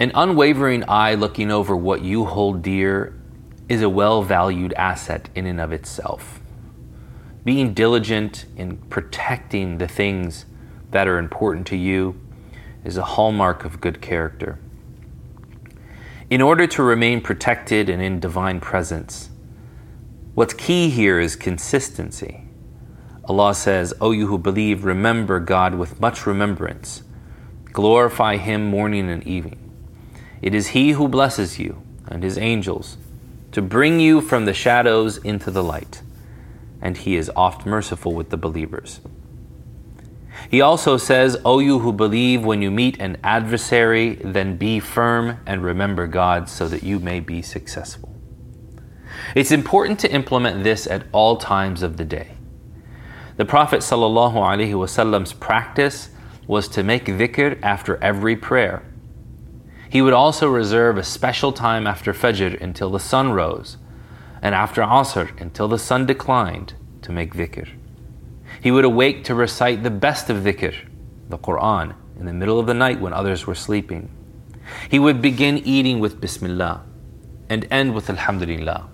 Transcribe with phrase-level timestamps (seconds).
[0.00, 3.12] An unwavering eye looking over what you hold dear
[3.68, 6.40] is a well valued asset in and of itself.
[7.44, 10.46] Being diligent in protecting the things
[10.90, 12.18] that are important to you
[12.82, 14.58] is a hallmark of good character.
[16.30, 19.28] In order to remain protected and in divine presence,
[20.32, 22.44] what's key here is consistency.
[23.24, 27.02] Allah says, O you who believe, remember God with much remembrance.
[27.66, 29.69] Glorify Him morning and evening.
[30.42, 32.96] It is He who blesses you and His angels
[33.52, 36.02] to bring you from the shadows into the light,
[36.80, 39.00] and He is oft merciful with the believers.
[40.50, 45.38] He also says, O you who believe, when you meet an adversary, then be firm
[45.46, 48.14] and remember God so that you may be successful.
[49.34, 52.32] It's important to implement this at all times of the day.
[53.36, 56.10] The Prophet ﷺ's practice
[56.46, 58.82] was to make dhikr after every prayer.
[59.90, 63.76] He would also reserve a special time after Fajr until the sun rose,
[64.40, 67.68] and after Asr until the sun declined to make dhikr.
[68.62, 70.76] He would awake to recite the best of dhikr,
[71.28, 74.08] the Quran, in the middle of the night when others were sleeping.
[74.88, 76.84] He would begin eating with Bismillah
[77.48, 78.88] and end with Alhamdulillah.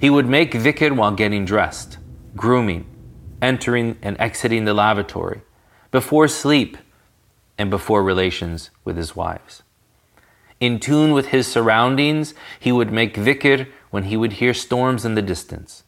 [0.00, 1.98] He would make dhikr while getting dressed,
[2.36, 2.86] grooming,
[3.42, 5.40] entering and exiting the lavatory,
[5.90, 6.78] before sleep,
[7.58, 9.64] and before relations with his wives.
[10.60, 15.14] In tune with his surroundings, he would make dhikr when he would hear storms in
[15.14, 15.84] the distance,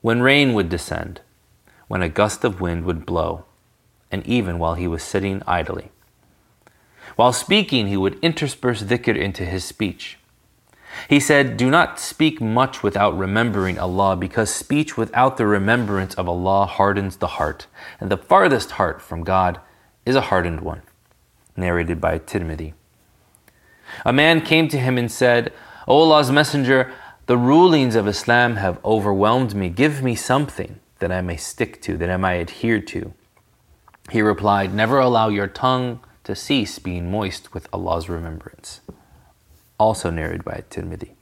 [0.00, 1.20] when rain would descend,
[1.86, 3.44] when a gust of wind would blow,
[4.10, 5.92] and even while he was sitting idly.
[7.14, 10.18] While speaking, he would intersperse dhikr into his speech.
[11.08, 16.28] He said, Do not speak much without remembering Allah, because speech without the remembrance of
[16.28, 17.68] Allah hardens the heart,
[18.00, 19.60] and the farthest heart from God
[20.04, 20.82] is a hardened one.
[21.56, 22.74] Narrated by Tirmidhi.
[24.04, 25.52] A man came to him and said,
[25.86, 26.92] O Allah's Messenger,
[27.26, 29.68] the rulings of Islam have overwhelmed me.
[29.68, 33.12] Give me something that I may stick to, that I may adhere to.
[34.10, 38.80] He replied, Never allow your tongue to cease being moist with Allah's remembrance.
[39.78, 41.12] Also narrated by Tirmidhi.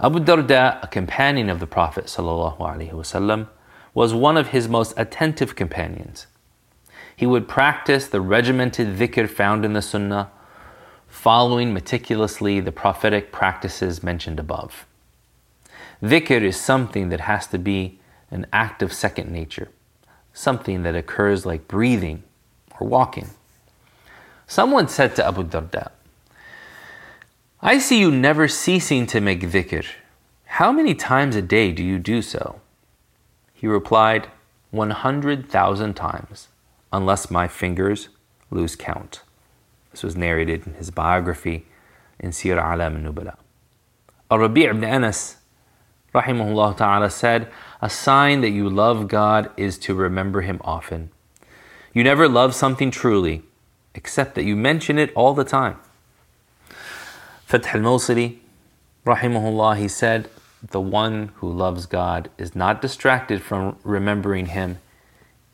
[0.00, 3.48] Abu Darda, a companion of the Prophet ﷺ,
[3.94, 6.26] was one of his most attentive companions.
[7.16, 10.30] He would practice the regimented dhikr found in the Sunnah,
[11.24, 14.84] following meticulously the prophetic practices mentioned above.
[16.02, 17.98] Dhikr is something that has to be
[18.30, 19.70] an act of second nature,
[20.34, 22.22] something that occurs like breathing
[22.78, 23.30] or walking.
[24.46, 25.92] Someone said to Abu Darda,
[27.62, 29.86] I see you never ceasing to make dhikr.
[30.44, 32.60] How many times a day do you do so?
[33.54, 34.28] He replied,
[34.72, 36.48] 100,000 times,
[36.92, 38.10] unless my fingers
[38.50, 39.22] lose count.
[39.94, 41.66] This was narrated in his biography
[42.18, 43.36] in Siyar A'lam al-Nubala.
[44.28, 45.36] Al-Rabi' ibn Anas
[46.12, 47.48] rahimahullah ta'ala said,
[47.80, 51.10] A sign that you love God is to remember Him often.
[51.92, 53.44] You never love something truly,
[53.94, 55.76] except that you mention it all the time.
[57.46, 58.38] Fath al-Mawsili,
[59.06, 60.28] rahimahullah, he said,
[60.72, 64.78] The one who loves God is not distracted from remembering Him,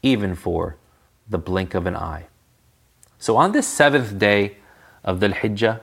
[0.03, 0.79] even for
[1.29, 2.30] the blink of an eye.
[3.21, 4.57] So on this seventh day
[5.05, 5.81] of the Hijjah,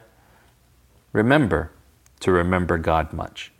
[1.14, 1.72] remember
[2.22, 3.54] to remember God much.